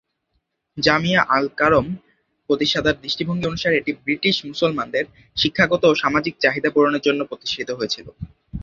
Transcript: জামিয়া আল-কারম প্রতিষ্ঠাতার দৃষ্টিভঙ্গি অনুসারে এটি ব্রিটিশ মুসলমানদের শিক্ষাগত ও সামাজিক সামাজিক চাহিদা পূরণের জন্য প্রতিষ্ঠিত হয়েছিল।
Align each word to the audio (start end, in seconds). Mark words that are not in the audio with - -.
জামিয়া 0.77 1.21
আল-কারম 1.29 1.85
প্রতিষ্ঠাতার 2.49 2.95
দৃষ্টিভঙ্গি 3.03 3.45
অনুসারে 3.47 3.75
এটি 3.77 3.91
ব্রিটিশ 4.03 4.35
মুসলমানদের 4.45 5.05
শিক্ষাগত 5.37 5.83
ও 5.85 5.99
সামাজিক 6.03 6.03
সামাজিক 6.03 6.43
চাহিদা 6.43 6.69
পূরণের 6.71 7.05
জন্য 7.07 7.21
প্রতিষ্ঠিত 7.29 7.69
হয়েছিল। 7.73 8.07